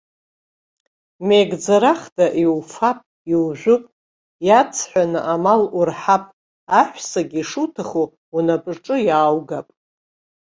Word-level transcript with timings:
Меигӡарахда 1.27 2.25
иуфап, 2.43 2.99
иужәып, 3.31 3.83
иаҵҳәаны 4.47 5.19
амал 5.33 5.63
урҳап, 5.79 6.25
аҳәсагьы 6.79 7.39
ишуҭаху 7.43 8.05
унапаҿы 8.35 8.95
иааугап. 9.07 9.67